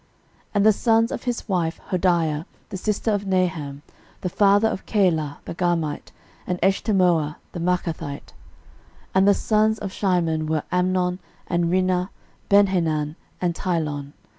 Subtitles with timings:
[0.01, 0.09] 13:004:019
[0.55, 3.83] And the sons of his wife Hodiah the sister of Naham,
[4.21, 6.11] the father of Keilah the Garmite,
[6.47, 8.33] and Eshtemoa the Maachathite.
[9.13, 12.09] 13:004:020 And the sons of Shimon were, Amnon, and Rinnah,
[12.49, 14.13] Benhanan, and Tilon.